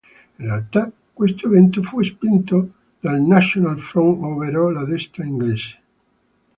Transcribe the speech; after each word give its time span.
In 0.39 0.45
realtà 0.47 0.91
questo 1.13 1.45
evento 1.45 1.83
fu 1.83 2.01
spinto 2.03 2.71
dal 2.99 3.21
National 3.21 3.79
Front 3.79 4.23
ovvero 4.23 4.71
la 4.71 4.83
destra 4.83 5.23
inglese. 5.23 5.79